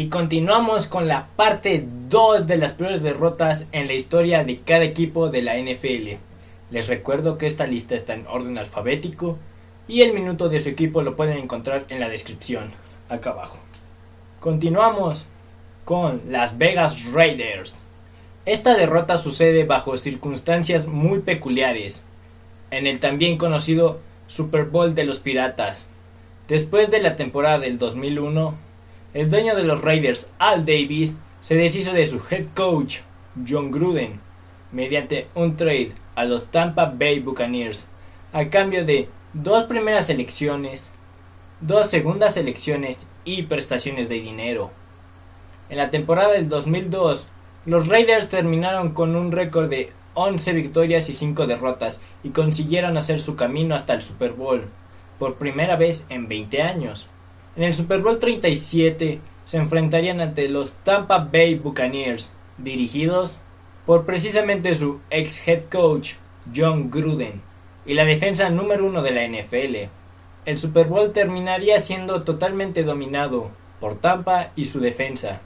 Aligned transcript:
Y 0.00 0.08
continuamos 0.08 0.86
con 0.86 1.08
la 1.08 1.26
parte 1.36 1.84
2 2.08 2.46
de 2.46 2.56
las 2.56 2.72
peores 2.72 3.02
derrotas 3.02 3.66
en 3.70 3.86
la 3.86 3.92
historia 3.92 4.44
de 4.44 4.58
cada 4.58 4.82
equipo 4.82 5.28
de 5.28 5.42
la 5.42 5.58
NFL. 5.58 6.16
Les 6.70 6.88
recuerdo 6.88 7.36
que 7.36 7.44
esta 7.44 7.66
lista 7.66 7.96
está 7.96 8.14
en 8.14 8.26
orden 8.26 8.56
alfabético 8.56 9.36
y 9.86 10.00
el 10.00 10.14
minuto 10.14 10.48
de 10.48 10.58
su 10.58 10.70
equipo 10.70 11.02
lo 11.02 11.16
pueden 11.16 11.36
encontrar 11.36 11.84
en 11.90 12.00
la 12.00 12.08
descripción, 12.08 12.70
acá 13.10 13.32
abajo. 13.32 13.58
Continuamos 14.40 15.26
con 15.84 16.22
Las 16.26 16.56
Vegas 16.56 17.04
Raiders. 17.12 17.76
Esta 18.46 18.72
derrota 18.72 19.18
sucede 19.18 19.64
bajo 19.64 19.98
circunstancias 19.98 20.86
muy 20.86 21.18
peculiares, 21.18 22.00
en 22.70 22.86
el 22.86 23.00
también 23.00 23.36
conocido 23.36 24.00
Super 24.28 24.64
Bowl 24.64 24.94
de 24.94 25.04
los 25.04 25.18
Piratas. 25.18 25.84
Después 26.48 26.90
de 26.90 27.00
la 27.00 27.16
temporada 27.16 27.58
del 27.58 27.76
2001, 27.76 28.69
el 29.12 29.30
dueño 29.30 29.56
de 29.56 29.64
los 29.64 29.82
Raiders, 29.82 30.32
Al 30.38 30.64
Davis, 30.64 31.16
se 31.40 31.56
deshizo 31.56 31.92
de 31.92 32.06
su 32.06 32.20
head 32.30 32.46
coach, 32.54 32.98
John 33.48 33.70
Gruden, 33.70 34.20
mediante 34.72 35.26
un 35.34 35.56
trade 35.56 35.92
a 36.14 36.24
los 36.24 36.46
Tampa 36.46 36.86
Bay 36.86 37.18
Buccaneers, 37.20 37.86
a 38.32 38.48
cambio 38.50 38.84
de 38.84 39.08
dos 39.32 39.64
primeras 39.64 40.06
selecciones, 40.06 40.92
dos 41.60 41.88
segundas 41.88 42.34
selecciones 42.34 43.08
y 43.24 43.42
prestaciones 43.44 44.08
de 44.08 44.20
dinero. 44.20 44.70
En 45.68 45.78
la 45.78 45.90
temporada 45.90 46.32
del 46.32 46.48
2002, 46.48 47.28
los 47.66 47.88
Raiders 47.88 48.28
terminaron 48.28 48.90
con 48.90 49.16
un 49.16 49.32
récord 49.32 49.68
de 49.68 49.92
11 50.14 50.52
victorias 50.52 51.08
y 51.08 51.14
5 51.14 51.46
derrotas 51.46 52.00
y 52.22 52.30
consiguieron 52.30 52.96
hacer 52.96 53.18
su 53.18 53.36
camino 53.36 53.74
hasta 53.74 53.94
el 53.94 54.02
Super 54.02 54.32
Bowl, 54.32 54.68
por 55.18 55.36
primera 55.36 55.76
vez 55.76 56.06
en 56.10 56.28
20 56.28 56.62
años. 56.62 57.08
En 57.60 57.66
el 57.66 57.74
Super 57.74 58.00
Bowl 58.00 58.18
37 58.18 59.20
se 59.44 59.56
enfrentarían 59.58 60.22
ante 60.22 60.48
los 60.48 60.76
Tampa 60.76 61.18
Bay 61.30 61.56
Buccaneers, 61.56 62.32
dirigidos 62.56 63.36
por 63.84 64.06
precisamente 64.06 64.74
su 64.74 65.00
ex 65.10 65.46
head 65.46 65.64
coach 65.70 66.14
John 66.56 66.90
Gruden 66.90 67.42
y 67.84 67.92
la 67.92 68.06
defensa 68.06 68.48
número 68.48 68.86
uno 68.86 69.02
de 69.02 69.10
la 69.10 69.28
NFL. 69.28 69.90
El 70.46 70.56
Super 70.56 70.86
Bowl 70.86 71.12
terminaría 71.12 71.78
siendo 71.78 72.22
totalmente 72.22 72.82
dominado 72.82 73.50
por 73.78 73.96
Tampa 73.96 74.52
y 74.56 74.64
su 74.64 74.80
defensa, 74.80 75.42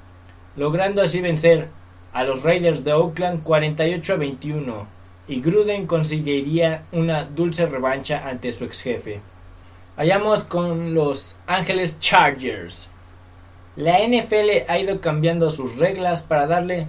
logrando 0.54 1.02
así 1.02 1.20
vencer 1.20 1.66
a 2.12 2.22
los 2.22 2.44
Raiders 2.44 2.84
de 2.84 2.92
Oakland 2.92 3.42
48 3.42 4.12
a 4.12 4.16
21 4.18 4.86
y 5.26 5.40
Gruden 5.40 5.88
conseguiría 5.88 6.84
una 6.92 7.24
dulce 7.24 7.66
revancha 7.66 8.28
ante 8.28 8.52
su 8.52 8.66
ex 8.66 8.82
jefe. 8.82 9.33
Vayamos 9.96 10.42
con 10.42 10.92
los 10.92 11.36
Ángeles 11.46 12.00
Chargers. 12.00 12.88
La 13.76 14.00
NFL 14.00 14.64
ha 14.66 14.76
ido 14.80 15.00
cambiando 15.00 15.50
sus 15.50 15.78
reglas 15.78 16.22
para 16.22 16.48
darle 16.48 16.88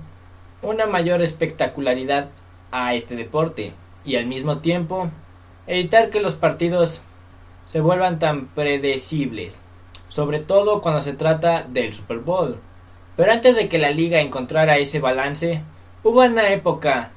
una 0.64 0.88
mayor 0.88 1.22
espectacularidad 1.22 2.30
a 2.72 2.96
este 2.96 3.16
deporte 3.16 3.74
y 4.06 4.16
al 4.16 4.26
mismo 4.26 4.58
tiempo 4.58 5.12
evitar 5.68 6.10
que 6.10 6.20
los 6.20 6.34
partidos 6.34 7.04
se 7.68 7.80
vuelvan 7.80 8.18
tan 8.18 8.48
predecibles, 8.48 9.60
sobre 10.10 10.40
todo 10.40 10.82
cuando 10.82 11.02
se 11.02 11.14
trata 11.14 11.62
del 11.62 11.94
Super 11.94 12.18
Bowl. 12.18 12.58
Pero 13.16 13.32
antes 13.32 13.56
de 13.56 13.70
que 13.70 13.78
la 13.78 13.92
liga 13.92 14.20
encontrara 14.20 14.80
ese 14.80 15.00
balance, 15.00 15.62
hubo 16.04 16.24
una 16.24 16.50
época 16.50 17.12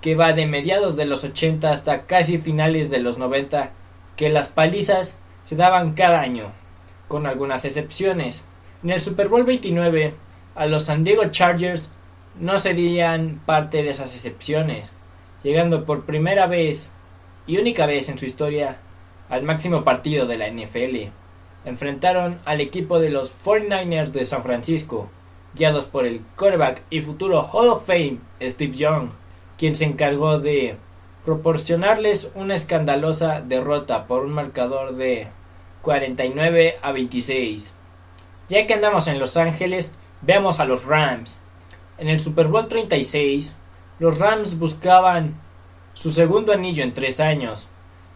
que 0.00 0.16
va 0.16 0.32
de 0.32 0.46
mediados 0.46 0.96
de 0.96 1.04
los 1.04 1.22
80 1.22 1.70
hasta 1.70 2.06
casi 2.06 2.38
finales 2.38 2.90
de 2.90 2.98
los 2.98 3.18
90 3.18 3.70
que 4.16 4.30
las 4.30 4.48
palizas 4.48 5.18
se 5.48 5.56
daban 5.56 5.94
cada 5.94 6.20
año, 6.20 6.52
con 7.08 7.26
algunas 7.26 7.64
excepciones. 7.64 8.44
En 8.84 8.90
el 8.90 9.00
Super 9.00 9.28
Bowl 9.28 9.44
29, 9.44 10.12
a 10.54 10.66
los 10.66 10.82
San 10.82 11.04
Diego 11.04 11.24
Chargers 11.30 11.88
no 12.38 12.58
serían 12.58 13.40
parte 13.46 13.82
de 13.82 13.88
esas 13.88 14.14
excepciones, 14.14 14.92
llegando 15.42 15.86
por 15.86 16.04
primera 16.04 16.46
vez 16.46 16.92
y 17.46 17.56
única 17.56 17.86
vez 17.86 18.10
en 18.10 18.18
su 18.18 18.26
historia 18.26 18.76
al 19.30 19.42
máximo 19.42 19.84
partido 19.84 20.26
de 20.26 20.36
la 20.36 20.50
NFL. 20.50 21.08
Enfrentaron 21.64 22.40
al 22.44 22.60
equipo 22.60 23.00
de 23.00 23.08
los 23.08 23.34
49ers 23.42 24.08
de 24.08 24.26
San 24.26 24.42
Francisco, 24.42 25.08
guiados 25.54 25.86
por 25.86 26.04
el 26.04 26.20
quarterback 26.36 26.82
y 26.90 27.00
futuro 27.00 27.48
Hall 27.50 27.68
of 27.68 27.86
Fame 27.86 28.18
Steve 28.42 28.76
Young, 28.76 29.12
quien 29.56 29.74
se 29.74 29.86
encargó 29.86 30.40
de 30.40 30.76
proporcionarles 31.24 32.32
una 32.34 32.54
escandalosa 32.54 33.40
derrota 33.40 34.06
por 34.06 34.26
un 34.26 34.32
marcador 34.32 34.94
de 34.94 35.28
49 35.82 36.78
a 36.82 36.92
26. 36.92 37.74
Ya 38.48 38.66
que 38.66 38.74
andamos 38.74 39.08
en 39.08 39.18
Los 39.18 39.36
Ángeles, 39.36 39.92
veamos 40.22 40.60
a 40.60 40.64
los 40.64 40.84
Rams. 40.84 41.38
En 41.98 42.08
el 42.08 42.20
Super 42.20 42.48
Bowl 42.48 42.68
36, 42.68 43.56
los 43.98 44.18
Rams 44.18 44.58
buscaban 44.58 45.34
su 45.94 46.10
segundo 46.10 46.52
anillo 46.52 46.82
en 46.82 46.94
tres 46.94 47.20
años, 47.20 47.68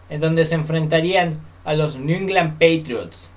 en 0.09 0.21
donde 0.21 0.45
se 0.45 0.55
enfrentarían 0.55 1.39
a 1.65 1.73
los 1.73 1.97
New 1.97 2.15
England 2.15 2.53
Patriots. 2.53 3.29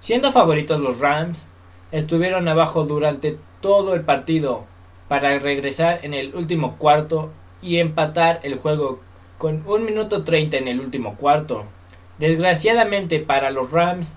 Siendo 0.00 0.32
favoritos 0.32 0.80
los 0.80 0.98
Rams, 0.98 1.46
estuvieron 1.90 2.48
abajo 2.48 2.84
durante 2.84 3.38
todo 3.60 3.94
el 3.94 4.02
partido 4.02 4.64
para 5.08 5.38
regresar 5.38 6.00
en 6.02 6.12
el 6.12 6.34
último 6.34 6.76
cuarto 6.76 7.30
y 7.62 7.78
empatar 7.78 8.40
el 8.42 8.58
juego 8.58 9.00
con 9.38 9.62
un 9.66 9.84
minuto 9.84 10.24
30 10.24 10.58
en 10.58 10.68
el 10.68 10.80
último 10.80 11.16
cuarto. 11.16 11.64
Desgraciadamente 12.18 13.18
para 13.18 13.50
los 13.50 13.72
Rams, 13.72 14.16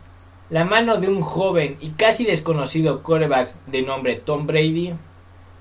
la 0.50 0.64
mano 0.64 0.98
de 0.98 1.10
un 1.10 1.22
joven 1.22 1.78
y 1.82 1.90
casi 1.92 2.26
desconocido 2.26 3.04
quarterback 3.04 3.54
de 3.66 3.82
nombre 3.82 4.16
Tom 4.16 4.46
Brady, 4.46 4.94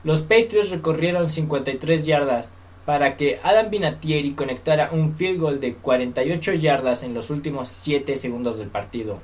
los 0.04 0.20
Patriots 0.20 0.70
recorrieron 0.70 1.28
53 1.28 2.06
yardas 2.06 2.50
para 2.84 3.16
que 3.16 3.40
Adam 3.42 3.70
Vinatieri 3.70 4.34
conectara 4.34 4.90
un 4.92 5.14
field 5.14 5.40
goal 5.40 5.60
de 5.60 5.74
48 5.74 6.52
yardas 6.54 7.02
en 7.02 7.14
los 7.14 7.30
últimos 7.30 7.68
7 7.68 8.14
segundos 8.16 8.58
del 8.58 8.68
partido, 8.68 9.18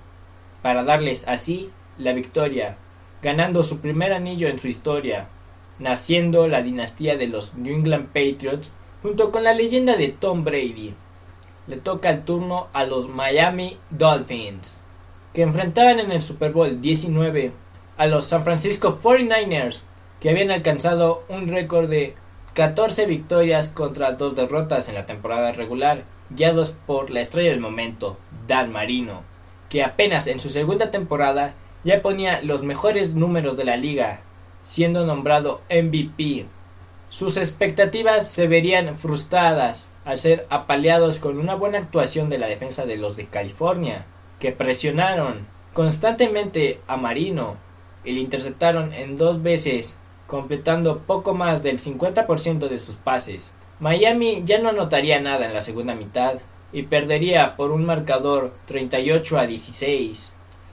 para 0.63 0.83
darles 0.83 1.29
así 1.29 1.71
la 1.99 2.13
victoria, 2.13 2.77
ganando 3.23 3.63
su 3.63 3.79
primer 3.79 4.13
anillo 4.13 4.49
en 4.49 4.59
su 4.59 4.67
historia, 4.67 5.29
naciendo 5.79 6.49
la 6.49 6.63
dinastía 6.63 7.17
de 7.17 7.29
los 7.29 7.55
New 7.55 7.75
England 7.75 8.07
Patriots 8.07 8.73
junto 9.03 9.31
con 9.31 9.45
la 9.45 9.55
leyenda 9.55 9.97
de 9.97 10.09
Tom 10.09 10.43
Brady. 10.43 10.95
Le 11.67 11.77
toca 11.77 12.11
el 12.11 12.25
turno 12.25 12.69
a 12.73 12.85
los 12.85 13.09
Miami 13.09 13.79
Dolphins, 13.91 14.79
que 15.33 15.43
enfrentaban 15.43 16.01
en 16.01 16.11
el 16.13 16.21
Super 16.21 16.53
Bowl 16.53 16.81
19 16.81 17.53
a 17.97 18.07
los 18.07 18.25
San 18.25 18.43
Francisco 18.43 18.99
49ers, 19.01 19.83
que 20.21 20.31
habían 20.31 20.51
alcanzado 20.51 21.25
un 21.29 21.49
récord 21.49 21.89
de 21.89 22.17
14 22.55 23.07
victorias 23.07 23.69
contra 23.69 24.13
dos 24.13 24.35
derrotas 24.35 24.89
en 24.89 24.95
la 24.95 25.07
temporada 25.07 25.53
regular, 25.53 26.05
guiados 26.31 26.73
por 26.87 27.11
la 27.11 27.21
estrella 27.21 27.51
del 27.51 27.61
momento, 27.61 28.19
Dan 28.47 28.73
Marino, 28.73 29.23
que 29.69 29.83
apenas 29.83 30.27
en 30.27 30.39
su 30.39 30.49
segunda 30.49 30.91
temporada 30.91 31.55
ya 31.85 32.03
ponía 32.03 32.43
los 32.43 32.63
mejores 32.63 33.15
números 33.15 33.57
de 33.57 33.65
la 33.65 33.77
liga, 33.77 34.21
siendo 34.65 35.07
nombrado 35.07 35.61
MVP. 35.71 36.47
Sus 37.09 37.37
expectativas 37.37 38.29
se 38.29 38.47
verían 38.47 38.95
frustradas 38.97 39.89
al 40.05 40.19
ser 40.19 40.47
apaleados 40.51 41.19
con 41.19 41.39
una 41.39 41.55
buena 41.55 41.79
actuación 41.79 42.29
de 42.29 42.39
la 42.39 42.47
defensa 42.47 42.87
de 42.87 42.97
los 42.97 43.17
de 43.17 43.27
California, 43.27 44.07
que 44.41 44.53
presionaron 44.53 45.47
constantemente 45.73 46.81
a 46.87 46.97
Marino 46.97 47.57
y 48.05 48.13
le 48.13 48.21
interceptaron 48.21 48.93
en 48.93 49.17
dos 49.17 49.43
veces, 49.43 49.97
completando 50.27 51.01
poco 51.01 51.35
más 51.35 51.63
del 51.63 51.79
50% 51.79 52.69
de 52.69 52.79
sus 52.79 52.97
pases. 52.97 53.53
Miami 53.79 54.43
ya 54.45 54.59
no 54.59 54.71
anotaría 54.71 55.21
nada 55.21 55.47
en 55.47 55.55
la 55.55 55.61
segunda 55.61 55.95
mitad 55.95 56.41
y 56.73 56.83
perdería 56.85 57.57
por 57.57 57.71
un 57.71 57.85
marcador 57.85 58.55
38 58.67 59.39
a 59.39 59.47
16. 59.47 60.33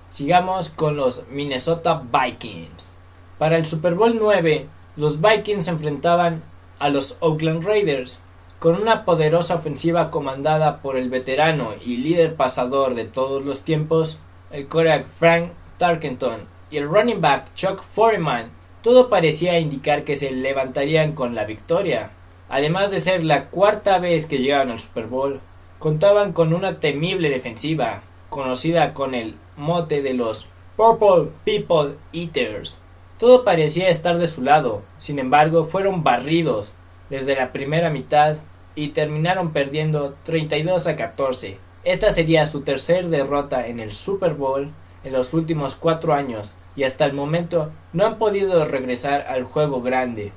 Sigamos 0.09 0.69
con 0.69 0.95
los 0.95 1.23
Minnesota 1.29 2.01
Vikings. 2.11 2.93
Para 3.37 3.57
el 3.57 3.65
Super 3.65 3.95
Bowl 3.95 4.17
9, 4.19 4.67
los 4.95 5.21
Vikings 5.21 5.65
se 5.65 5.71
enfrentaban 5.71 6.43
a 6.79 6.89
los 6.89 7.17
Oakland 7.19 7.63
Raiders, 7.63 8.19
con 8.59 8.75
una 8.75 9.05
poderosa 9.05 9.55
ofensiva 9.55 10.11
comandada 10.11 10.81
por 10.81 10.97
el 10.97 11.09
veterano 11.09 11.71
y 11.85 11.97
líder 11.97 12.35
pasador 12.35 12.93
de 12.93 13.05
todos 13.05 13.45
los 13.45 13.61
tiempos, 13.61 14.19
el 14.51 14.67
coreback 14.67 15.05
Frank 15.07 15.51
Tarkenton 15.77 16.41
y 16.69 16.77
el 16.77 16.87
running 16.87 17.21
back 17.21 17.53
Chuck 17.55 17.81
Foreman, 17.81 18.51
todo 18.83 19.09
parecía 19.09 19.59
indicar 19.59 20.03
que 20.03 20.17
se 20.17 20.31
levantarían 20.31 21.13
con 21.13 21.35
la 21.35 21.45
victoria. 21.45 22.11
Además 22.49 22.91
de 22.91 22.99
ser 22.99 23.23
la 23.23 23.45
cuarta 23.45 23.97
vez 23.99 24.25
que 24.25 24.39
llegaban 24.39 24.71
al 24.71 24.79
Super 24.79 25.07
Bowl, 25.07 25.39
contaban 25.77 26.33
con 26.33 26.53
una 26.53 26.81
temible 26.81 27.29
defensiva, 27.29 28.01
conocida 28.29 28.93
con 28.93 29.15
el 29.15 29.35
mote 29.55 30.01
de 30.01 30.13
los 30.13 30.49
Purple 30.75 31.31
People 31.45 31.95
Eaters. 32.11 32.77
Todo 33.17 33.45
parecía 33.45 33.89
estar 33.89 34.17
de 34.17 34.27
su 34.27 34.41
lado, 34.41 34.81
sin 34.97 35.19
embargo 35.19 35.63
fueron 35.65 36.03
barridos 36.03 36.73
desde 37.09 37.35
la 37.35 37.51
primera 37.51 37.89
mitad 37.89 38.37
y 38.75 38.89
terminaron 38.89 39.51
perdiendo 39.51 40.15
32 40.23 40.87
a 40.87 40.95
14. 40.95 41.57
Esta 41.83 42.11
sería 42.11 42.45
su 42.45 42.61
tercer 42.61 43.07
derrota 43.07 43.67
en 43.67 43.79
el 43.79 43.91
Super 43.91 44.33
Bowl 44.33 44.71
en 45.03 45.13
los 45.13 45.33
últimos 45.33 45.75
cuatro 45.75 46.13
años, 46.13 46.53
y 46.75 46.83
hasta 46.83 47.05
el 47.05 47.13
momento 47.13 47.71
no 47.93 48.05
han 48.05 48.17
podido 48.17 48.65
regresar 48.65 49.25
al 49.27 49.43
juego 49.43 49.81
grande. 49.81 50.31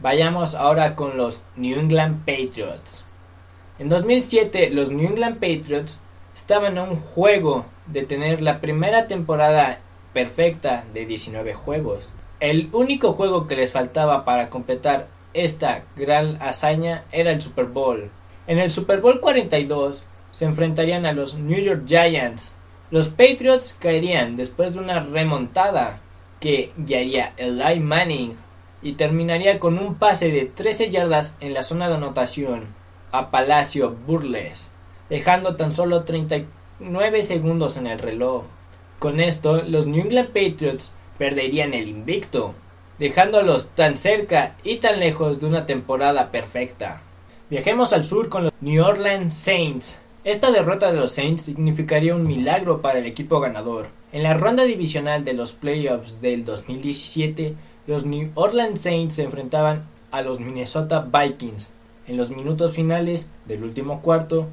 Vayamos 0.00 0.54
ahora 0.54 0.96
con 0.96 1.16
los 1.16 1.42
New 1.56 1.78
England 1.78 2.24
Patriots. 2.24 3.04
En 3.78 3.88
2007 3.88 4.70
los 4.70 4.90
New 4.90 5.06
England 5.06 5.34
Patriots 5.34 6.00
estaban 6.34 6.78
a 6.78 6.82
un 6.82 6.96
juego 6.96 7.66
de 7.86 8.02
tener 8.02 8.40
la 8.40 8.60
primera 8.60 9.06
temporada 9.06 9.78
perfecta 10.12 10.84
de 10.94 11.04
19 11.06 11.54
juegos. 11.54 12.12
El 12.40 12.68
único 12.72 13.12
juego 13.12 13.46
que 13.46 13.56
les 13.56 13.72
faltaba 13.72 14.24
para 14.24 14.48
completar 14.48 15.08
esta 15.34 15.84
gran 15.96 16.40
hazaña 16.42 17.04
era 17.12 17.30
el 17.30 17.40
Super 17.40 17.66
Bowl. 17.66 18.10
En 18.46 18.58
el 18.58 18.70
Super 18.70 19.00
Bowl 19.00 19.20
42 19.20 20.02
se 20.32 20.44
enfrentarían 20.44 21.06
a 21.06 21.12
los 21.12 21.34
New 21.34 21.60
York 21.60 21.82
Giants. 21.86 22.54
Los 22.90 23.08
Patriots 23.08 23.76
caerían 23.78 24.36
después 24.36 24.74
de 24.74 24.80
una 24.80 25.00
remontada 25.00 26.00
que 26.40 26.72
guiaría 26.76 27.32
Eli 27.36 27.78
Manning 27.80 28.34
y 28.82 28.92
terminaría 28.92 29.58
con 29.58 29.78
un 29.78 29.96
pase 29.96 30.30
de 30.30 30.46
13 30.46 30.90
yardas 30.90 31.36
en 31.40 31.54
la 31.54 31.62
zona 31.62 31.88
de 31.88 31.96
anotación 31.96 32.68
a 33.12 33.30
Palacio 33.30 33.90
Burles, 34.06 34.70
dejando 35.08 35.56
tan 35.56 35.72
solo 35.72 36.04
39 36.04 37.22
segundos 37.22 37.76
en 37.76 37.86
el 37.86 37.98
reloj. 37.98 38.44
Con 38.98 39.20
esto, 39.20 39.62
los 39.62 39.86
New 39.86 40.00
England 40.00 40.28
Patriots 40.28 40.92
perderían 41.18 41.74
el 41.74 41.88
invicto, 41.88 42.54
dejándolos 43.00 43.70
tan 43.70 43.96
cerca 43.96 44.56
y 44.62 44.76
tan 44.76 45.00
lejos 45.00 45.40
de 45.40 45.46
una 45.46 45.64
temporada 45.64 46.30
perfecta. 46.30 47.00
Viajemos 47.48 47.94
al 47.94 48.04
sur 48.04 48.28
con 48.28 48.44
los 48.44 48.52
New 48.60 48.84
Orleans 48.84 49.32
Saints. 49.32 49.98
Esta 50.22 50.52
derrota 50.52 50.92
de 50.92 51.00
los 51.00 51.10
Saints 51.10 51.42
significaría 51.42 52.14
un 52.14 52.26
milagro 52.26 52.82
para 52.82 52.98
el 52.98 53.06
equipo 53.06 53.40
ganador. 53.40 53.88
En 54.12 54.22
la 54.22 54.34
ronda 54.34 54.64
divisional 54.64 55.24
de 55.24 55.32
los 55.32 55.54
playoffs 55.54 56.20
del 56.20 56.44
2017, 56.44 57.54
los 57.86 58.04
New 58.04 58.32
Orleans 58.34 58.82
Saints 58.82 59.14
se 59.14 59.22
enfrentaban 59.22 59.86
a 60.10 60.20
los 60.20 60.38
Minnesota 60.38 61.00
Vikings. 61.00 61.72
En 62.06 62.18
los 62.18 62.28
minutos 62.28 62.72
finales 62.72 63.30
del 63.46 63.64
último 63.64 64.02
cuarto, 64.02 64.46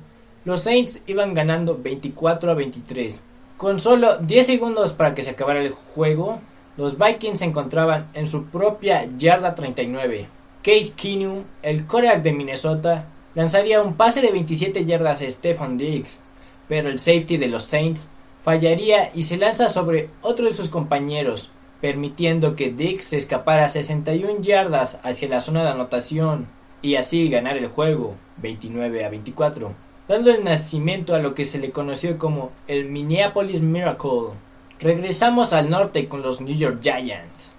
los 0.45 0.61
Saints 0.61 1.01
iban 1.05 1.33
ganando 1.33 1.77
24 1.77 2.51
a 2.51 2.53
23. 2.53 3.19
Con 3.57 3.81
solo 3.81 4.19
10 4.19 4.45
segundos 4.45 4.93
para 4.93 5.13
que 5.13 5.23
se 5.23 5.31
acabara 5.31 5.59
el 5.59 5.71
juego, 5.71 6.39
los 6.77 6.97
Vikings 6.99 7.39
se 7.39 7.45
encontraban 7.45 8.07
en 8.13 8.27
su 8.27 8.45
propia 8.45 9.05
yarda 9.17 9.55
39. 9.55 10.27
Case 10.63 10.93
Keenum, 10.95 11.43
el 11.63 11.85
coreback 11.85 12.21
de 12.21 12.33
Minnesota, 12.33 13.07
lanzaría 13.33 13.81
un 13.81 13.95
pase 13.95 14.21
de 14.21 14.31
27 14.31 14.85
yardas 14.85 15.21
a 15.21 15.29
Stefan 15.29 15.77
Diggs, 15.77 16.21
pero 16.67 16.89
el 16.89 16.99
safety 16.99 17.37
de 17.37 17.47
los 17.47 17.63
Saints 17.63 18.09
fallaría 18.43 19.09
y 19.13 19.23
se 19.23 19.37
lanza 19.37 19.69
sobre 19.69 20.09
otro 20.21 20.45
de 20.45 20.53
sus 20.53 20.69
compañeros, 20.69 21.49
permitiendo 21.81 22.55
que 22.55 22.71
Diggs 22.71 23.05
se 23.05 23.17
escapara 23.17 23.69
61 23.69 24.41
yardas 24.41 24.99
hacia 25.03 25.29
la 25.29 25.39
zona 25.39 25.63
de 25.63 25.69
anotación 25.69 26.47
y 26.81 26.95
así 26.95 27.29
ganar 27.29 27.57
el 27.57 27.67
juego 27.67 28.15
29 28.37 29.03
a 29.03 29.09
24, 29.09 29.73
dando 30.07 30.31
el 30.31 30.43
nacimiento 30.43 31.15
a 31.15 31.19
lo 31.19 31.33
que 31.33 31.45
se 31.45 31.59
le 31.59 31.71
conoció 31.71 32.17
como 32.17 32.51
el 32.67 32.85
Minneapolis 32.85 33.61
Miracle. 33.61 34.29
Regresamos 34.79 35.53
al 35.53 35.71
norte 35.71 36.07
con 36.07 36.21
los 36.21 36.39
New 36.39 36.55
York 36.55 36.77
Giants. 36.83 37.53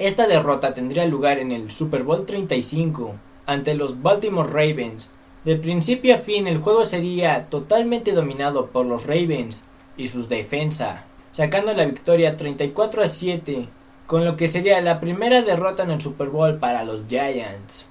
Esta 0.00 0.26
derrota 0.26 0.74
tendría 0.74 1.06
lugar 1.06 1.38
en 1.38 1.52
el 1.52 1.70
Super 1.70 2.02
Bowl 2.02 2.26
35 2.26 3.14
ante 3.46 3.76
los 3.76 4.02
Baltimore 4.02 4.48
Ravens. 4.48 5.08
De 5.44 5.54
principio 5.54 6.16
a 6.16 6.18
fin 6.18 6.48
el 6.48 6.58
juego 6.58 6.84
sería 6.84 7.46
totalmente 7.50 8.10
dominado 8.10 8.66
por 8.66 8.84
los 8.84 9.06
Ravens 9.06 9.62
y 9.96 10.08
sus 10.08 10.28
defensa, 10.28 11.04
sacando 11.30 11.72
la 11.72 11.84
victoria 11.84 12.36
34 12.36 13.04
a 13.04 13.06
7, 13.06 13.68
con 14.08 14.24
lo 14.24 14.36
que 14.36 14.48
sería 14.48 14.80
la 14.80 14.98
primera 14.98 15.42
derrota 15.42 15.84
en 15.84 15.92
el 15.92 16.00
Super 16.00 16.30
Bowl 16.30 16.58
para 16.58 16.82
los 16.82 17.06
Giants. 17.06 17.86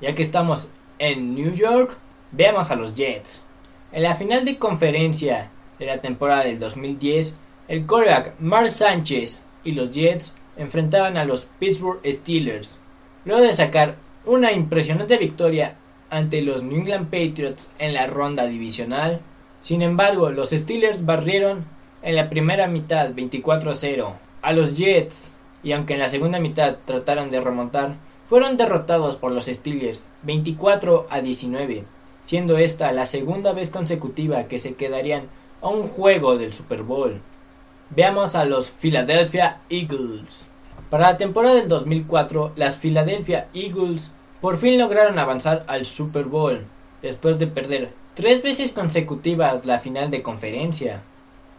Ya 0.00 0.14
que 0.14 0.22
estamos 0.22 0.70
en 1.00 1.34
New 1.34 1.50
York, 1.52 1.96
veamos 2.30 2.70
a 2.70 2.76
los 2.76 2.94
Jets. 2.94 3.42
En 3.90 4.04
la 4.04 4.14
final 4.14 4.44
de 4.44 4.58
conferencia 4.58 5.50
de 5.80 5.86
la 5.86 6.00
temporada 6.00 6.44
del 6.44 6.60
2010, 6.60 7.36
el 7.72 7.86
quarterback 7.86 8.34
Mark 8.38 8.68
Sánchez 8.68 9.44
y 9.64 9.72
los 9.72 9.94
Jets 9.94 10.36
enfrentaban 10.58 11.16
a 11.16 11.24
los 11.24 11.46
Pittsburgh 11.58 12.02
Steelers. 12.04 12.76
Luego 13.24 13.40
de 13.40 13.54
sacar 13.54 13.96
una 14.26 14.52
impresionante 14.52 15.16
victoria 15.16 15.78
ante 16.10 16.42
los 16.42 16.62
New 16.62 16.80
England 16.80 17.06
Patriots 17.06 17.72
en 17.78 17.94
la 17.94 18.06
ronda 18.06 18.46
divisional, 18.46 19.22
sin 19.60 19.80
embargo, 19.80 20.28
los 20.28 20.50
Steelers 20.50 21.06
barrieron 21.06 21.64
en 22.02 22.14
la 22.14 22.28
primera 22.28 22.66
mitad 22.66 23.14
24 23.14 23.70
a 23.70 23.74
0 23.74 24.16
a 24.42 24.52
los 24.52 24.76
Jets 24.76 25.34
y 25.62 25.72
aunque 25.72 25.94
en 25.94 26.00
la 26.00 26.10
segunda 26.10 26.40
mitad 26.40 26.76
trataron 26.84 27.30
de 27.30 27.40
remontar, 27.40 27.96
fueron 28.28 28.58
derrotados 28.58 29.16
por 29.16 29.32
los 29.32 29.46
Steelers 29.46 30.04
24 30.24 31.06
a 31.08 31.22
19, 31.22 31.84
siendo 32.26 32.58
esta 32.58 32.92
la 32.92 33.06
segunda 33.06 33.54
vez 33.54 33.70
consecutiva 33.70 34.44
que 34.44 34.58
se 34.58 34.74
quedarían 34.74 35.28
a 35.62 35.68
un 35.68 35.84
juego 35.84 36.36
del 36.36 36.52
Super 36.52 36.82
Bowl. 36.82 37.22
Veamos 37.94 38.36
a 38.36 38.46
los 38.46 38.70
Philadelphia 38.70 39.58
Eagles. 39.68 40.46
Para 40.88 41.10
la 41.10 41.16
temporada 41.18 41.56
del 41.56 41.68
2004, 41.68 42.52
las 42.56 42.78
Philadelphia 42.78 43.48
Eagles 43.52 44.10
por 44.40 44.56
fin 44.56 44.78
lograron 44.78 45.18
avanzar 45.18 45.62
al 45.66 45.84
Super 45.84 46.24
Bowl, 46.24 46.64
después 47.02 47.38
de 47.38 47.48
perder 47.48 47.90
tres 48.14 48.42
veces 48.42 48.72
consecutivas 48.72 49.66
la 49.66 49.78
final 49.78 50.10
de 50.10 50.22
conferencia. 50.22 51.02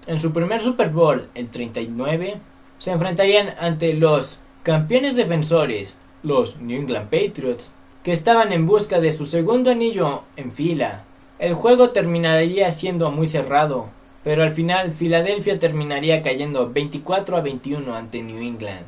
En 0.07 0.19
su 0.19 0.33
primer 0.33 0.59
Super 0.59 0.89
Bowl, 0.89 1.29
el 1.35 1.49
39, 1.49 2.37
se 2.79 2.91
enfrentarían 2.91 3.53
ante 3.59 3.93
los 3.93 4.39
campeones 4.63 5.15
defensores, 5.15 5.93
los 6.23 6.59
New 6.59 6.81
England 6.81 7.11
Patriots, 7.11 7.69
que 8.03 8.11
estaban 8.11 8.51
en 8.53 8.65
busca 8.65 8.99
de 8.99 9.11
su 9.11 9.25
segundo 9.25 9.69
anillo 9.69 10.23
en 10.35 10.51
fila. 10.51 11.03
El 11.37 11.53
juego 11.53 11.91
terminaría 11.91 12.71
siendo 12.71 13.11
muy 13.11 13.27
cerrado, 13.27 13.89
pero 14.23 14.43
al 14.43 14.51
final 14.51 14.91
Filadelfia 14.91 15.59
terminaría 15.59 16.21
cayendo 16.21 16.71
24 16.71 17.37
a 17.37 17.41
21 17.41 17.95
ante 17.95 18.21
New 18.21 18.41
England. 18.41 18.85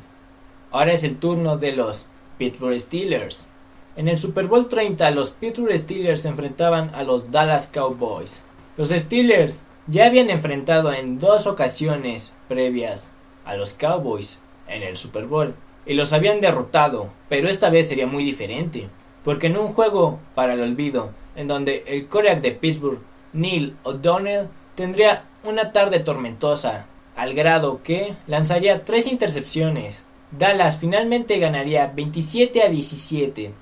Ahora 0.70 0.92
es 0.92 1.04
el 1.04 1.18
turno 1.18 1.58
de 1.58 1.72
los 1.72 2.06
Pittsburgh 2.38 2.78
Steelers. 2.78 3.46
En 3.96 4.08
el 4.08 4.18
Super 4.18 4.46
Bowl 4.46 4.68
30 4.68 5.10
los 5.10 5.30
Pittsburgh 5.30 5.76
Steelers 5.76 6.22
se 6.22 6.28
enfrentaban 6.28 6.94
a 6.94 7.02
los 7.02 7.30
Dallas 7.30 7.68
Cowboys. 7.68 8.42
Los 8.76 8.90
Steelers 8.90 9.60
ya 9.86 10.06
habían 10.06 10.30
enfrentado 10.30 10.92
en 10.92 11.18
dos 11.18 11.46
ocasiones 11.46 12.34
previas 12.48 13.10
a 13.44 13.56
los 13.56 13.74
Cowboys 13.74 14.38
en 14.68 14.82
el 14.82 14.96
Super 14.96 15.26
Bowl 15.26 15.54
y 15.86 15.94
los 15.94 16.12
habían 16.12 16.40
derrotado, 16.40 17.10
pero 17.28 17.48
esta 17.48 17.70
vez 17.70 17.88
sería 17.88 18.06
muy 18.06 18.24
diferente, 18.24 18.88
porque 19.24 19.46
en 19.46 19.56
un 19.56 19.68
juego 19.68 20.18
para 20.34 20.54
el 20.54 20.60
olvido, 20.60 21.12
en 21.36 21.46
donde 21.46 21.84
el 21.86 22.08
coreback 22.08 22.40
de 22.40 22.50
Pittsburgh, 22.50 22.98
Neil 23.32 23.76
O'Donnell, 23.84 24.48
tendría 24.74 25.24
una 25.50 25.72
tarde 25.72 26.00
tormentosa, 26.00 26.86
al 27.16 27.34
grado 27.34 27.82
que 27.82 28.14
lanzaría 28.26 28.84
tres 28.84 29.06
intercepciones. 29.06 30.02
Dallas 30.30 30.78
finalmente 30.78 31.38
ganaría 31.38 31.86
27 31.86 32.62
a 32.62 32.68
17. 32.68 33.52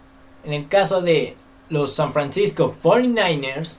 En 0.45 0.53
el 0.53 0.69
caso 0.69 1.01
de 1.01 1.37
los 1.69 1.93
San 1.93 2.13
Francisco 2.13 2.75
49ers, 2.83 3.79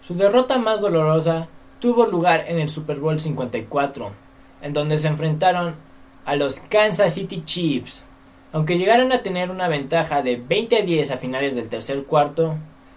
su 0.00 0.14
derrota 0.14 0.58
más 0.58 0.80
dolorosa 0.80 1.48
tuvo 1.80 2.06
lugar 2.06 2.44
en 2.48 2.58
el 2.58 2.68
Super 2.68 2.98
Bowl 2.98 3.18
54, 3.18 4.10
en 4.62 4.72
donde 4.72 4.98
se 4.98 5.08
enfrentaron 5.08 5.74
a 6.24 6.36
los 6.36 6.60
Kansas 6.60 7.14
City 7.14 7.42
Chiefs. 7.44 8.04
Aunque 8.52 8.78
llegaron 8.78 9.12
a 9.12 9.22
tener 9.22 9.50
una 9.50 9.68
ventaja 9.68 10.22
de 10.22 10.36
20 10.36 10.76
a 10.78 10.82
10 10.82 11.10
a 11.10 11.16
finales 11.16 11.54
del 11.54 11.68
tercer 11.68 12.04
cuarto, 12.04 12.56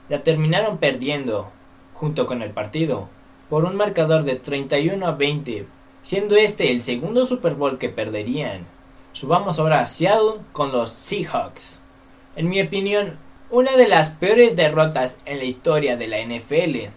la 0.10 0.24
terminaron 0.24 0.78
perdiendo, 0.78 1.50
junto 1.94 2.26
con 2.26 2.42
el 2.42 2.52
partido, 2.52 3.10
por 3.50 3.66
un 3.66 3.76
marcador 3.76 4.24
de 4.24 4.36
31 4.36 5.06
a 5.06 5.12
20, 5.12 5.66
siendo 6.02 6.36
este 6.36 6.72
el 6.72 6.82
segundo 6.82 7.26
Super 7.26 7.56
Bowl 7.56 7.78
que 7.78 7.90
perderían. 7.90 8.66
Subamos 9.14 9.60
ahora 9.60 9.82
a 9.82 9.86
Seattle 9.86 10.42
con 10.52 10.72
los 10.72 10.92
Seahawks. 10.92 11.80
En 12.36 12.50
mi 12.50 12.62
opinión, 12.62 13.18
una 13.50 13.78
de 13.78 13.88
las 13.88 14.10
peores 14.10 14.56
derrotas 14.56 15.18
en 15.26 15.40
la 15.40 15.46
historia 15.46 15.98
de 15.98 16.08
la 16.08 16.20
NFL. 16.20 16.92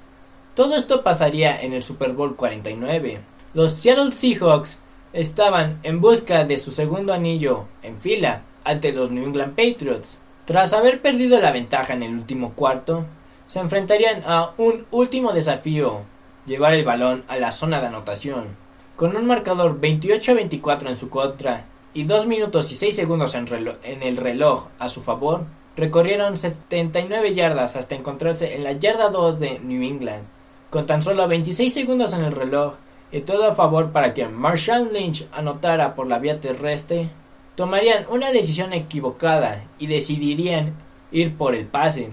Todo 0.54 0.74
esto 0.74 1.02
pasaría 1.02 1.60
en 1.60 1.72
el 1.72 1.82
Super 1.82 2.12
Bowl 2.12 2.36
49. 2.36 3.20
Los 3.54 3.72
Seattle 3.72 4.12
Seahawks 4.12 4.80
estaban 5.12 5.78
en 5.82 6.00
busca 6.00 6.44
de 6.44 6.58
su 6.58 6.70
segundo 6.70 7.12
anillo 7.12 7.66
en 7.82 7.98
fila 7.98 8.42
ante 8.64 8.92
los 8.92 9.10
New 9.10 9.24
England 9.24 9.54
Patriots. 9.54 10.18
Tras 10.44 10.72
haber 10.72 11.00
perdido 11.00 11.40
la 11.40 11.52
ventaja 11.52 11.94
en 11.94 12.02
el 12.02 12.12
último 12.12 12.52
cuarto, 12.54 13.06
se 13.46 13.60
enfrentarían 13.60 14.22
a 14.26 14.52
un 14.58 14.86
último 14.90 15.32
desafío, 15.32 16.02
llevar 16.46 16.74
el 16.74 16.84
balón 16.84 17.24
a 17.28 17.36
la 17.36 17.52
zona 17.52 17.80
de 17.80 17.86
anotación. 17.86 18.56
Con 18.96 19.16
un 19.16 19.26
marcador 19.26 19.80
28 19.80 20.32
a 20.32 20.34
24 20.34 20.88
en 20.88 20.96
su 20.96 21.10
contra 21.10 21.64
y 21.94 22.04
2 22.04 22.26
minutos 22.26 22.70
y 22.72 22.76
6 22.76 22.94
segundos 22.94 23.34
en, 23.34 23.46
en 23.82 24.02
el 24.02 24.16
reloj 24.16 24.66
a 24.78 24.88
su 24.88 25.02
favor, 25.02 25.44
recorrieron 25.76 26.36
79 26.36 27.32
yardas 27.34 27.76
hasta 27.76 27.94
encontrarse 27.94 28.54
en 28.54 28.64
la 28.64 28.72
yarda 28.72 29.08
2 29.08 29.40
de 29.40 29.58
New 29.60 29.82
England. 29.82 30.24
Con 30.70 30.86
tan 30.86 31.02
solo 31.02 31.26
26 31.26 31.72
segundos 31.72 32.12
en 32.14 32.24
el 32.24 32.32
reloj, 32.32 32.74
y 33.12 33.20
todo 33.20 33.46
a 33.46 33.54
favor 33.54 33.90
para 33.90 34.14
que 34.14 34.28
Marshawn 34.28 34.92
Lynch 34.92 35.26
anotara 35.32 35.94
por 35.94 36.06
la 36.06 36.18
vía 36.18 36.40
terrestre, 36.40 37.10
tomarían 37.56 38.04
una 38.08 38.30
decisión 38.30 38.72
equivocada 38.72 39.64
y 39.78 39.86
decidirían 39.86 40.74
ir 41.10 41.36
por 41.36 41.54
el 41.54 41.66
pase. 41.66 42.10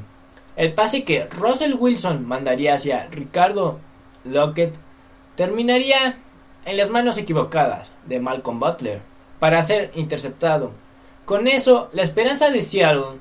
El 0.56 0.74
pase 0.74 1.04
que 1.04 1.26
Russell 1.26 1.76
Wilson 1.78 2.28
mandaría 2.28 2.74
hacia 2.74 3.08
Ricardo 3.12 3.80
Lockett 4.28 4.76
terminaría 5.36 6.18
en 6.66 6.78
las 6.78 6.90
manos 6.90 7.18
equivocadas 7.18 7.90
de 8.06 8.20
Malcolm 8.20 8.60
Butler 8.60 9.02
para 9.40 9.62
ser 9.62 9.92
interceptado. 9.96 10.72
Con 11.26 11.48
eso, 11.48 11.90
la 11.94 12.04
esperanza 12.04 12.50
de 12.50 12.62
Seattle 12.62 13.20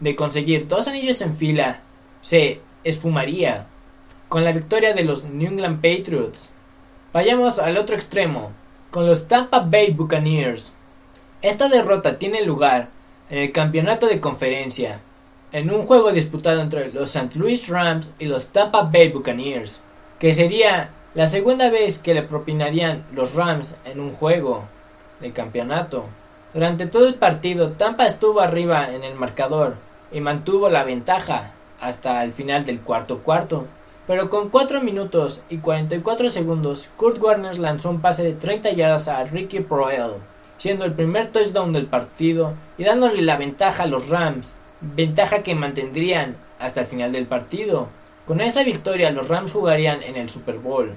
de 0.00 0.16
conseguir 0.16 0.68
dos 0.68 0.88
anillos 0.88 1.20
en 1.22 1.34
fila 1.34 1.80
se 2.20 2.60
esfumaría 2.84 3.66
con 4.28 4.44
la 4.44 4.52
victoria 4.52 4.94
de 4.94 5.04
los 5.04 5.24
New 5.24 5.50
England 5.50 5.76
Patriots. 5.76 6.50
Vayamos 7.12 7.58
al 7.58 7.76
otro 7.76 7.96
extremo, 7.96 8.52
con 8.90 9.06
los 9.06 9.28
Tampa 9.28 9.60
Bay 9.60 9.92
Buccaneers. 9.92 10.72
Esta 11.42 11.68
derrota 11.68 12.18
tiene 12.18 12.44
lugar 12.44 12.88
en 13.30 13.38
el 13.38 13.52
campeonato 13.52 14.06
de 14.06 14.20
conferencia, 14.20 15.00
en 15.52 15.70
un 15.70 15.82
juego 15.82 16.12
disputado 16.12 16.60
entre 16.60 16.92
los 16.92 17.14
St. 17.14 17.38
Louis 17.38 17.68
Rams 17.68 18.10
y 18.18 18.26
los 18.26 18.48
Tampa 18.48 18.82
Bay 18.82 19.08
Buccaneers, 19.08 19.80
que 20.18 20.32
sería 20.32 20.90
la 21.14 21.26
segunda 21.26 21.70
vez 21.70 21.98
que 21.98 22.14
le 22.14 22.22
propinarían 22.22 23.04
los 23.12 23.34
Rams 23.34 23.76
en 23.84 24.00
un 24.00 24.10
juego 24.10 24.64
de 25.20 25.32
campeonato. 25.32 26.04
Durante 26.52 26.86
todo 26.86 27.06
el 27.06 27.14
partido, 27.14 27.72
Tampa 27.72 28.06
estuvo 28.06 28.40
arriba 28.40 28.92
en 28.92 29.04
el 29.04 29.14
marcador 29.14 29.76
y 30.10 30.20
mantuvo 30.20 30.68
la 30.68 30.84
ventaja 30.84 31.52
hasta 31.80 32.24
el 32.24 32.32
final 32.32 32.64
del 32.64 32.80
cuarto 32.80 33.18
cuarto. 33.18 33.66
Pero 34.06 34.30
con 34.30 34.48
4 34.48 34.80
minutos 34.80 35.42
y 35.50 35.58
44 35.58 36.30
segundos, 36.30 36.90
Kurt 36.96 37.22
Warner 37.22 37.58
lanzó 37.58 37.90
un 37.90 38.00
pase 38.00 38.24
de 38.24 38.32
30 38.32 38.72
yardas 38.72 39.06
a 39.06 39.22
Ricky 39.24 39.60
Proel, 39.60 40.12
siendo 40.56 40.84
el 40.84 40.94
primer 40.94 41.28
touchdown 41.28 41.72
del 41.72 41.86
partido 41.86 42.54
y 42.78 42.84
dándole 42.84 43.20
la 43.22 43.36
ventaja 43.36 43.82
a 43.82 43.86
los 43.86 44.08
Rams, 44.08 44.54
ventaja 44.80 45.42
que 45.42 45.54
mantendrían 45.54 46.36
hasta 46.58 46.80
el 46.80 46.86
final 46.86 47.12
del 47.12 47.26
partido. 47.26 47.88
Con 48.28 48.42
esa 48.42 48.62
victoria 48.62 49.10
los 49.10 49.28
Rams 49.28 49.52
jugarían 49.52 50.02
en 50.02 50.16
el 50.16 50.28
Super 50.28 50.58
Bowl. 50.58 50.94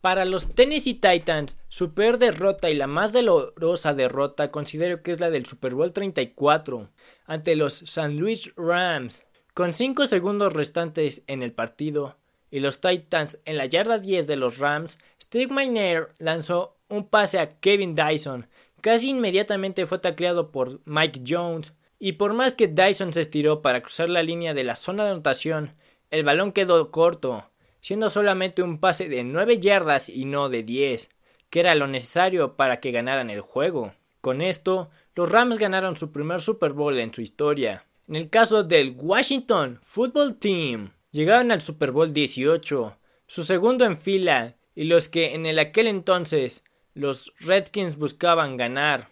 Para 0.00 0.24
los 0.24 0.54
Tennessee 0.54 0.94
Titans, 0.94 1.58
su 1.68 1.92
peor 1.92 2.16
derrota 2.16 2.70
y 2.70 2.74
la 2.74 2.86
más 2.86 3.12
dolorosa 3.12 3.92
derrota 3.92 4.50
considero 4.50 5.02
que 5.02 5.10
es 5.10 5.20
la 5.20 5.28
del 5.28 5.44
Super 5.44 5.74
Bowl 5.74 5.92
34 5.92 6.88
ante 7.26 7.56
los 7.56 7.82
St. 7.82 8.14
Louis 8.14 8.54
Rams. 8.56 9.22
Con 9.52 9.74
5 9.74 10.06
segundos 10.06 10.54
restantes 10.54 11.20
en 11.26 11.42
el 11.42 11.52
partido 11.52 12.16
y 12.50 12.60
los 12.60 12.80
Titans 12.80 13.38
en 13.44 13.58
la 13.58 13.66
yarda 13.66 13.98
10 13.98 14.26
de 14.26 14.36
los 14.36 14.56
Rams, 14.56 14.98
Steve 15.22 15.52
Miner 15.52 16.08
lanzó 16.16 16.78
un 16.88 17.06
pase 17.06 17.38
a 17.38 17.60
Kevin 17.60 17.94
Dyson. 17.94 18.46
Casi 18.80 19.10
inmediatamente 19.10 19.84
fue 19.84 19.98
tacleado 19.98 20.50
por 20.50 20.80
Mike 20.86 21.20
Jones 21.28 21.74
y 21.98 22.12
por 22.12 22.32
más 22.32 22.56
que 22.56 22.66
Dyson 22.66 23.12
se 23.12 23.20
estiró 23.20 23.60
para 23.60 23.82
cruzar 23.82 24.08
la 24.08 24.22
línea 24.22 24.54
de 24.54 24.64
la 24.64 24.74
zona 24.74 25.04
de 25.04 25.10
anotación, 25.10 25.74
el 26.12 26.24
balón 26.24 26.52
quedó 26.52 26.90
corto, 26.90 27.50
siendo 27.80 28.10
solamente 28.10 28.62
un 28.62 28.78
pase 28.78 29.08
de 29.08 29.24
9 29.24 29.58
yardas 29.58 30.10
y 30.10 30.26
no 30.26 30.50
de 30.50 30.62
10, 30.62 31.10
que 31.48 31.60
era 31.60 31.74
lo 31.74 31.88
necesario 31.88 32.54
para 32.54 32.80
que 32.80 32.92
ganaran 32.92 33.30
el 33.30 33.40
juego. 33.40 33.94
Con 34.20 34.42
esto, 34.42 34.90
los 35.14 35.32
Rams 35.32 35.58
ganaron 35.58 35.96
su 35.96 36.12
primer 36.12 36.42
Super 36.42 36.74
Bowl 36.74 36.98
en 36.98 37.14
su 37.14 37.22
historia. 37.22 37.86
En 38.06 38.16
el 38.16 38.28
caso 38.28 38.62
del 38.62 38.94
Washington 38.96 39.80
Football 39.82 40.36
Team, 40.36 40.92
llegaron 41.12 41.50
al 41.50 41.62
Super 41.62 41.92
Bowl 41.92 42.12
18, 42.12 42.94
su 43.26 43.42
segundo 43.42 43.86
en 43.86 43.96
fila, 43.96 44.56
y 44.74 44.84
los 44.84 45.08
que 45.08 45.34
en 45.34 45.46
el 45.46 45.58
aquel 45.58 45.86
entonces 45.86 46.62
los 46.92 47.32
Redskins 47.40 47.96
buscaban 47.96 48.58
ganar 48.58 49.08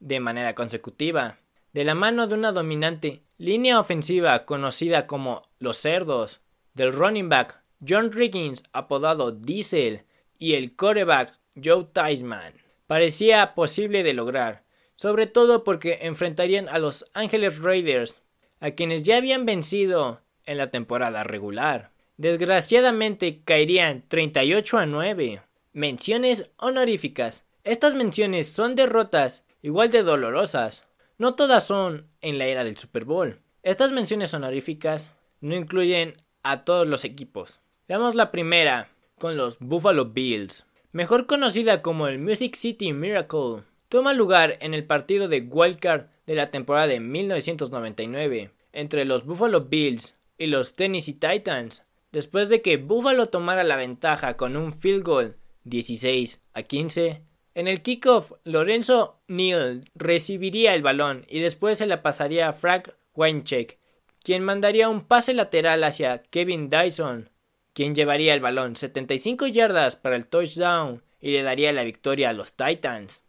de 0.00 0.18
manera 0.18 0.56
consecutiva 0.56 1.38
de 1.72 1.84
la 1.84 1.94
mano 1.94 2.26
de 2.26 2.34
una 2.34 2.52
dominante 2.52 3.22
línea 3.38 3.80
ofensiva 3.80 4.44
conocida 4.44 5.06
como 5.06 5.48
los 5.58 5.76
cerdos, 5.76 6.40
del 6.74 6.92
running 6.92 7.28
back 7.28 7.62
John 7.86 8.12
Riggins 8.12 8.64
apodado 8.72 9.32
Diesel 9.32 10.02
y 10.38 10.54
el 10.54 10.76
quarterback 10.76 11.38
Joe 11.62 11.86
Theismann. 11.92 12.54
Parecía 12.86 13.54
posible 13.54 14.02
de 14.02 14.14
lograr, 14.14 14.64
sobre 14.94 15.26
todo 15.26 15.64
porque 15.64 15.98
enfrentarían 16.02 16.68
a 16.68 16.78
los 16.78 17.10
Angeles 17.14 17.58
Raiders, 17.58 18.20
a 18.60 18.72
quienes 18.72 19.02
ya 19.02 19.16
habían 19.16 19.46
vencido 19.46 20.20
en 20.44 20.58
la 20.58 20.70
temporada 20.70 21.24
regular. 21.24 21.92
Desgraciadamente 22.16 23.40
caerían 23.44 24.04
38 24.08 24.78
a 24.78 24.86
9. 24.86 25.42
Menciones 25.72 26.52
honoríficas. 26.56 27.46
Estas 27.64 27.94
menciones 27.94 28.48
son 28.48 28.74
derrotas 28.74 29.44
igual 29.62 29.90
de 29.90 30.02
dolorosas, 30.02 30.86
no 31.20 31.34
todas 31.34 31.66
son 31.66 32.06
en 32.22 32.38
la 32.38 32.46
era 32.46 32.64
del 32.64 32.78
Super 32.78 33.04
Bowl. 33.04 33.42
Estas 33.62 33.92
menciones 33.92 34.32
honoríficas 34.32 35.10
no 35.42 35.54
incluyen 35.54 36.14
a 36.42 36.64
todos 36.64 36.86
los 36.86 37.04
equipos. 37.04 37.60
Veamos 37.86 38.14
la 38.14 38.30
primera 38.30 38.88
con 39.18 39.36
los 39.36 39.58
Buffalo 39.58 40.06
Bills, 40.06 40.64
mejor 40.92 41.26
conocida 41.26 41.82
como 41.82 42.08
el 42.08 42.18
Music 42.18 42.56
City 42.56 42.94
Miracle. 42.94 43.64
Toma 43.90 44.14
lugar 44.14 44.56
en 44.62 44.72
el 44.72 44.86
partido 44.86 45.28
de 45.28 45.42
wildcard 45.42 46.06
de 46.24 46.36
la 46.36 46.50
temporada 46.50 46.86
de 46.86 47.00
1999 47.00 48.52
entre 48.72 49.04
los 49.04 49.26
Buffalo 49.26 49.66
Bills 49.66 50.16
y 50.38 50.46
los 50.46 50.72
Tennessee 50.72 51.12
Titans, 51.12 51.84
después 52.12 52.48
de 52.48 52.62
que 52.62 52.78
Buffalo 52.78 53.26
tomara 53.26 53.62
la 53.62 53.76
ventaja 53.76 54.38
con 54.38 54.56
un 54.56 54.72
field 54.72 55.04
goal 55.04 55.36
16 55.64 56.40
a 56.54 56.62
15 56.62 57.20
en 57.60 57.68
el 57.68 57.82
kickoff, 57.82 58.32
Lorenzo 58.44 59.20
Neal 59.28 59.82
recibiría 59.94 60.74
el 60.74 60.80
balón 60.80 61.26
y 61.28 61.40
después 61.40 61.76
se 61.76 61.84
la 61.84 62.00
pasaría 62.00 62.48
a 62.48 62.54
Frank 62.54 62.88
Weincheck, 63.14 63.78
quien 64.22 64.42
mandaría 64.42 64.88
un 64.88 65.02
pase 65.02 65.34
lateral 65.34 65.84
hacia 65.84 66.22
Kevin 66.22 66.70
Dyson, 66.70 67.28
quien 67.74 67.94
llevaría 67.94 68.32
el 68.32 68.40
balón 68.40 68.76
75 68.76 69.46
yardas 69.46 69.94
para 69.94 70.16
el 70.16 70.26
touchdown 70.26 71.02
y 71.20 71.32
le 71.32 71.42
daría 71.42 71.70
la 71.74 71.84
victoria 71.84 72.30
a 72.30 72.32
los 72.32 72.54
Titans. 72.56 73.20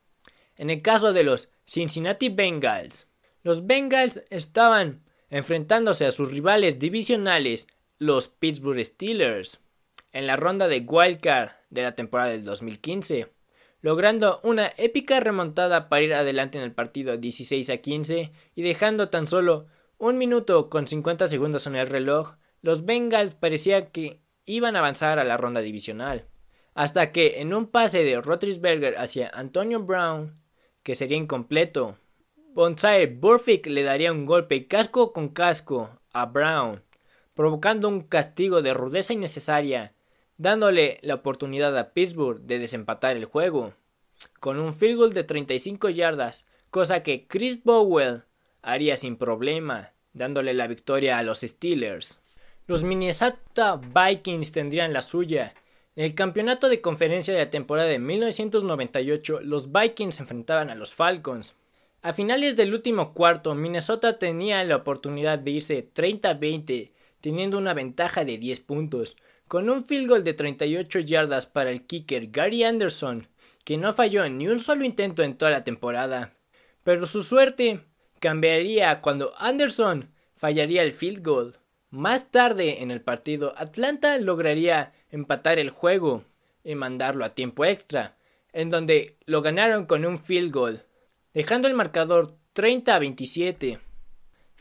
En 0.55 0.69
el 0.69 0.81
caso 0.81 1.11
de 1.11 1.25
los 1.25 1.49
Cincinnati 1.65 2.29
Bengals, 2.29 3.07
los 3.43 3.67
Bengals 3.67 4.23
estaban 4.29 5.03
enfrentándose 5.29 6.05
a 6.05 6.11
sus 6.11 6.31
rivales 6.31 6.79
divisionales, 6.79 7.67
los 7.97 8.29
Pittsburgh 8.29 8.81
Steelers, 8.85 9.59
en 10.13 10.25
la 10.25 10.37
ronda 10.37 10.69
de 10.69 10.79
wildcard 10.87 11.49
de 11.69 11.81
la 11.81 11.95
temporada 11.95 12.29
del 12.29 12.45
2015 12.45 13.27
logrando 13.81 14.39
una 14.43 14.71
épica 14.77 15.19
remontada 15.19 15.89
para 15.89 16.01
ir 16.01 16.13
adelante 16.13 16.57
en 16.57 16.63
el 16.63 16.71
partido 16.71 17.17
16 17.17 17.69
a 17.69 17.77
15 17.77 18.31
y 18.55 18.61
dejando 18.61 19.09
tan 19.09 19.27
solo 19.27 19.67
un 19.97 20.17
minuto 20.17 20.69
con 20.69 20.87
50 20.87 21.27
segundos 21.27 21.67
en 21.67 21.75
el 21.75 21.87
reloj, 21.87 22.35
los 22.61 22.85
Bengals 22.85 23.33
parecía 23.33 23.91
que 23.91 24.21
iban 24.45 24.75
a 24.75 24.79
avanzar 24.79 25.19
a 25.19 25.23
la 25.23 25.37
ronda 25.37 25.61
divisional. 25.61 26.27
Hasta 26.73 27.11
que 27.11 27.41
en 27.41 27.53
un 27.53 27.67
pase 27.67 28.03
de 28.03 28.21
Rotrisberger 28.21 28.97
hacia 28.97 29.29
Antonio 29.29 29.83
Brown, 29.83 30.41
que 30.83 30.95
sería 30.95 31.17
incompleto, 31.17 31.97
Bonsai 32.53 33.07
Burfict 33.07 33.67
le 33.67 33.83
daría 33.83 34.11
un 34.11 34.25
golpe 34.25 34.67
casco 34.67 35.13
con 35.13 35.29
casco 35.29 36.01
a 36.13 36.25
Brown, 36.25 36.83
provocando 37.33 37.87
un 37.87 38.01
castigo 38.01 38.61
de 38.61 38.73
rudeza 38.73 39.13
innecesaria 39.13 39.93
dándole 40.41 40.97
la 41.03 41.13
oportunidad 41.13 41.77
a 41.77 41.93
Pittsburgh 41.93 42.41
de 42.41 42.57
desempatar 42.57 43.15
el 43.15 43.25
juego, 43.25 43.75
con 44.39 44.59
un 44.59 44.73
field 44.73 44.97
goal 44.97 45.13
de 45.13 45.23
35 45.23 45.89
yardas, 45.89 46.47
cosa 46.71 47.03
que 47.03 47.27
Chris 47.27 47.63
Bowell 47.63 48.23
haría 48.63 48.97
sin 48.97 49.17
problema, 49.17 49.91
dándole 50.13 50.55
la 50.55 50.65
victoria 50.65 51.19
a 51.19 51.23
los 51.23 51.41
Steelers. 51.41 52.19
Los 52.65 52.81
Minnesota 52.81 53.75
Vikings 53.75 54.51
tendrían 54.51 54.93
la 54.93 55.03
suya. 55.03 55.53
En 55.95 56.05
el 56.05 56.15
campeonato 56.15 56.69
de 56.69 56.81
conferencia 56.81 57.35
de 57.35 57.41
la 57.41 57.51
temporada 57.51 57.89
de 57.89 57.99
1998, 57.99 59.41
los 59.41 59.71
Vikings 59.71 60.15
se 60.15 60.23
enfrentaban 60.23 60.71
a 60.71 60.75
los 60.75 60.95
Falcons. 60.95 61.53
A 62.01 62.13
finales 62.13 62.57
del 62.57 62.73
último 62.73 63.13
cuarto, 63.13 63.53
Minnesota 63.53 64.17
tenía 64.17 64.63
la 64.63 64.77
oportunidad 64.77 65.37
de 65.37 65.51
irse 65.51 65.87
30-20, 65.93 66.89
teniendo 67.19 67.59
una 67.59 67.75
ventaja 67.75 68.25
de 68.25 68.39
10 68.39 68.59
puntos, 68.61 69.17
con 69.51 69.69
un 69.69 69.83
field 69.83 70.07
goal 70.07 70.23
de 70.23 70.33
38 70.33 70.99
yardas 71.01 71.45
para 71.45 71.71
el 71.71 71.85
kicker 71.85 72.27
Gary 72.27 72.63
Anderson, 72.63 73.27
que 73.65 73.77
no 73.77 73.91
falló 73.91 74.29
ni 74.29 74.47
un 74.47 74.59
solo 74.59 74.85
intento 74.85 75.23
en 75.23 75.37
toda 75.37 75.51
la 75.51 75.65
temporada. 75.65 76.37
Pero 76.85 77.05
su 77.05 77.21
suerte 77.21 77.81
cambiaría 78.21 79.01
cuando 79.01 79.33
Anderson 79.37 80.09
fallaría 80.37 80.83
el 80.83 80.93
field 80.93 81.21
goal. 81.21 81.57
Más 81.89 82.31
tarde 82.31 82.81
en 82.81 82.91
el 82.91 83.01
partido, 83.01 83.53
Atlanta 83.57 84.17
lograría 84.19 84.93
empatar 85.09 85.59
el 85.59 85.69
juego 85.69 86.23
y 86.63 86.75
mandarlo 86.75 87.25
a 87.25 87.35
tiempo 87.35 87.65
extra, 87.65 88.15
en 88.53 88.69
donde 88.69 89.17
lo 89.25 89.41
ganaron 89.41 89.85
con 89.85 90.05
un 90.05 90.17
field 90.17 90.53
goal, 90.53 90.85
dejando 91.33 91.67
el 91.67 91.73
marcador 91.73 92.37
30 92.53 92.95
a 92.95 92.99
27. 92.99 93.79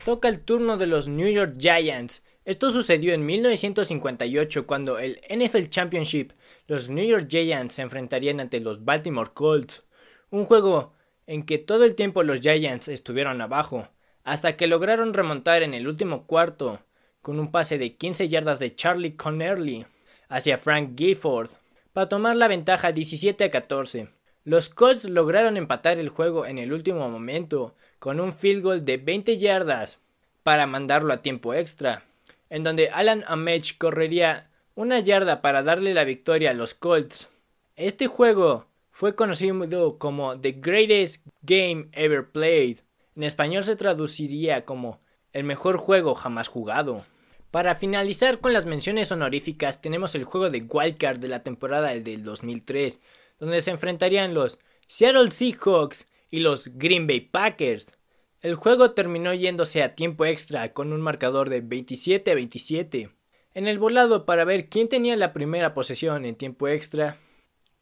Toca 0.04 0.26
el 0.26 0.40
turno 0.40 0.78
de 0.78 0.88
los 0.88 1.06
New 1.06 1.28
York 1.28 1.54
Giants, 1.61 2.25
esto 2.44 2.70
sucedió 2.70 3.12
en 3.12 3.26
1958 3.26 4.66
cuando 4.66 4.99
el 4.99 5.20
NFL 5.28 5.68
Championship 5.68 6.32
los 6.66 6.88
New 6.88 7.04
York 7.04 7.26
Giants 7.28 7.75
se 7.75 7.82
enfrentarían 7.82 8.40
ante 8.40 8.61
los 8.61 8.85
Baltimore 8.85 9.30
Colts, 9.35 9.85
un 10.30 10.47
juego 10.47 10.94
en 11.26 11.44
que 11.44 11.59
todo 11.59 11.85
el 11.85 11.94
tiempo 11.94 12.23
los 12.23 12.40
Giants 12.40 12.88
estuvieron 12.88 13.40
abajo, 13.40 13.88
hasta 14.25 14.56
que 14.56 14.66
lograron 14.66 15.12
remontar 15.12 15.62
en 15.62 15.75
el 15.75 15.87
último 15.87 16.26
cuarto 16.26 16.80
con 17.20 17.38
un 17.38 17.50
pase 17.50 17.76
de 17.76 17.97
15 17.97 18.28
yardas 18.28 18.59
de 18.59 18.75
Charlie 18.75 19.16
Connerly 19.16 19.87
hacia 20.28 20.59
Frank 20.59 20.99
Gifford 20.99 21.50
para 21.92 22.09
tomar 22.09 22.37
la 22.37 22.49
ventaja 22.49 22.92
17 22.92 23.44
a 23.44 23.50
14. 23.50 24.09
Los 24.44 24.70
Colts 24.70 25.04
lograron 25.04 25.59
empatar 25.59 25.99
el 25.99 26.09
juego 26.09 26.47
en 26.47 26.59
el 26.59 26.73
último 26.73 27.09
momento 27.11 27.75
con 27.99 28.18
un 28.18 28.32
field 28.32 28.62
goal 28.62 28.85
de 28.87 28.97
20 28.97 29.37
yardas 29.37 29.99
para 30.42 30.66
mandarlo 30.66 31.12
a 31.12 31.20
tiempo 31.20 31.52
extra, 31.52 32.04
en 32.50 32.64
donde 32.64 32.90
Alan 32.90 33.25
Amech 33.26 33.78
correría 33.78 34.50
una 34.75 35.00
yarda 35.00 35.40
para 35.40 35.62
darle 35.62 35.95
la 35.95 36.04
victoria 36.04 36.50
a 36.50 36.54
los 36.54 36.75
Colts. 36.75 37.28
Este 37.76 38.07
juego 38.09 38.66
fue 38.90 39.14
conocido 39.14 39.99
como 39.99 40.38
The 40.38 40.52
Greatest 40.52 41.25
Game 41.42 41.88
Ever 41.92 42.30
Played. 42.30 42.80
En 43.16 43.23
español 43.23 43.62
se 43.62 43.76
traduciría 43.76 44.64
como 44.64 44.99
el 45.33 45.45
mejor 45.45 45.78
juego 45.78 46.14
jamás 46.14 46.49
jugado. 46.49 47.04
Para 47.50 47.75
finalizar 47.75 48.38
con 48.40 48.52
las 48.52 48.66
menciones 48.66 49.11
honoríficas 49.11 49.80
tenemos 49.80 50.14
el 50.14 50.25
juego 50.25 50.50
de 50.50 50.62
Wildcard 50.69 51.19
de 51.19 51.28
la 51.28 51.42
temporada 51.42 51.88
del 51.88 52.23
2003, 52.23 53.00
donde 53.38 53.61
se 53.61 53.71
enfrentarían 53.71 54.35
los 54.35 54.59
Seattle 54.87 55.30
Seahawks 55.30 56.09
y 56.30 56.40
los 56.40 56.69
Green 56.75 57.07
Bay 57.07 57.21
Packers. 57.21 57.97
El 58.42 58.54
juego 58.54 58.92
terminó 58.92 59.35
yéndose 59.35 59.82
a 59.82 59.94
tiempo 59.94 60.25
extra 60.25 60.73
con 60.73 60.94
un 60.94 61.02
marcador 61.02 61.50
de 61.50 61.61
27 61.61 62.30
a 62.30 62.35
27. 62.35 63.11
En 63.52 63.66
el 63.66 63.78
volado 63.78 64.25
para 64.25 64.47
ver 64.47 64.70
quién 64.70 64.88
tenía 64.88 65.14
la 65.14 65.35
primera 65.35 65.75
posesión 65.75 66.25
en 66.25 66.37
tiempo 66.37 66.66
extra, 66.66 67.18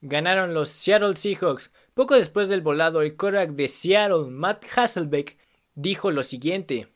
ganaron 0.01 0.55
los 0.55 0.69
Seattle 0.69 1.15
Seahawks. 1.15 1.71
Poco 1.95 2.17
después 2.17 2.49
del 2.49 2.61
volado, 2.61 3.03
el 3.03 3.17
quarterback 3.17 3.51
de 3.51 3.69
Seattle, 3.69 4.31
Matt 4.31 4.65
Hasselbeck, 4.75 5.37
dijo 5.77 6.11
lo 6.11 6.25
siguiente. 6.25 6.89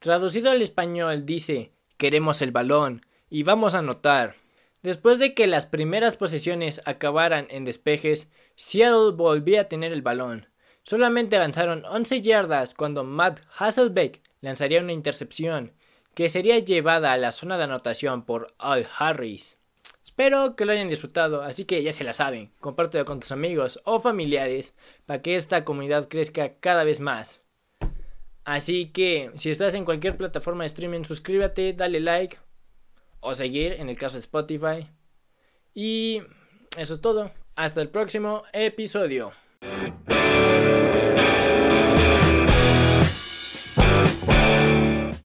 Traducido 0.00 0.50
al 0.50 0.60
español 0.60 1.24
dice, 1.24 1.72
queremos 1.96 2.42
el 2.42 2.50
balón 2.50 3.06
y 3.30 3.42
vamos 3.42 3.74
a 3.74 3.78
anotar. 3.78 4.36
Después 4.82 5.18
de 5.18 5.32
que 5.32 5.46
las 5.46 5.64
primeras 5.64 6.16
posesiones 6.16 6.82
acabaran 6.84 7.46
en 7.48 7.64
despejes, 7.64 8.30
Seattle 8.54 9.12
volvía 9.16 9.62
a 9.62 9.68
tener 9.68 9.92
el 9.92 10.02
balón. 10.02 10.46
Solamente 10.88 11.36
avanzaron 11.36 11.84
11 11.84 12.22
yardas 12.22 12.72
cuando 12.72 13.04
Matt 13.04 13.40
Hasselbeck 13.58 14.22
lanzaría 14.40 14.80
una 14.80 14.94
intercepción, 14.94 15.74
que 16.14 16.30
sería 16.30 16.58
llevada 16.60 17.12
a 17.12 17.18
la 17.18 17.30
zona 17.30 17.58
de 17.58 17.64
anotación 17.64 18.24
por 18.24 18.54
Al 18.56 18.88
Harris. 18.98 19.58
Espero 20.02 20.56
que 20.56 20.64
lo 20.64 20.72
hayan 20.72 20.88
disfrutado, 20.88 21.42
así 21.42 21.66
que 21.66 21.82
ya 21.82 21.92
se 21.92 22.04
la 22.04 22.14
saben, 22.14 22.52
compártelo 22.58 23.04
con 23.04 23.20
tus 23.20 23.32
amigos 23.32 23.82
o 23.84 24.00
familiares 24.00 24.72
para 25.04 25.20
que 25.20 25.36
esta 25.36 25.62
comunidad 25.66 26.08
crezca 26.08 26.54
cada 26.54 26.84
vez 26.84 27.00
más. 27.00 27.42
Así 28.46 28.90
que 28.90 29.30
si 29.36 29.50
estás 29.50 29.74
en 29.74 29.84
cualquier 29.84 30.16
plataforma 30.16 30.62
de 30.62 30.68
streaming, 30.68 31.04
suscríbete, 31.04 31.74
dale 31.74 32.00
like 32.00 32.38
o 33.20 33.34
seguir 33.34 33.74
en 33.74 33.90
el 33.90 33.98
caso 33.98 34.14
de 34.14 34.20
Spotify. 34.20 34.88
Y 35.74 36.22
eso 36.78 36.94
es 36.94 37.02
todo. 37.02 37.30
Hasta 37.56 37.82
el 37.82 37.90
próximo 37.90 38.44
episodio. 38.54 39.32